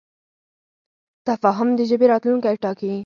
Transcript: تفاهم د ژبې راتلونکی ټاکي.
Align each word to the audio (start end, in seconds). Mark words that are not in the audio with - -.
تفاهم 1.27 1.69
د 1.77 1.79
ژبې 1.89 2.05
راتلونکی 2.13 2.55
ټاکي. 2.63 2.91